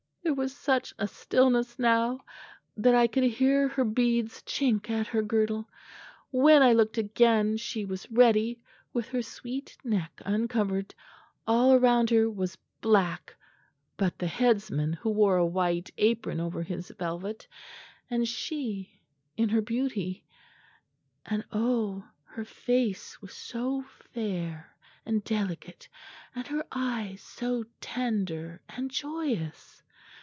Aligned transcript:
There 0.23 0.35
was 0.45 0.55
such 0.55 0.93
a 0.97 1.07
stillness 1.07 1.77
now 1.77 2.21
that 2.77 2.95
I 2.95 3.07
could 3.07 3.23
hear 3.23 3.67
her 3.67 3.83
beads 3.83 4.41
chink 4.43 4.89
at 4.89 5.07
her 5.07 5.21
girdle. 5.23 5.67
When 6.29 6.61
I 6.63 6.73
looked 6.73 6.97
again, 6.97 7.57
she 7.57 7.83
was 7.85 8.09
ready, 8.09 8.61
with 8.93 9.09
her 9.09 9.23
sweet 9.23 9.77
neck 9.83 10.21
uncovered: 10.23 10.93
all 11.47 11.77
round 11.79 12.11
her 12.11 12.29
was 12.29 12.55
black 12.81 13.35
but 13.97 14.17
the 14.19 14.27
headsman, 14.27 14.93
who 14.93 15.09
wore 15.09 15.37
a 15.37 15.45
white 15.45 15.89
apron 15.97 16.39
over 16.39 16.61
his 16.63 16.91
velvet, 16.91 17.47
and 18.09 18.27
she, 18.27 19.01
in 19.35 19.49
her 19.49 19.61
beauty, 19.61 20.23
and 21.25 21.43
oh! 21.51 22.07
her 22.23 22.45
face 22.45 23.21
was 23.21 23.33
so 23.33 23.81
fair 24.13 24.71
and 25.05 25.23
delicate 25.25 25.89
and 26.35 26.47
her 26.47 26.65
eyes 26.71 27.21
so 27.21 27.65
tender 27.81 28.61
and 28.69 28.91
joyous. 28.91 29.83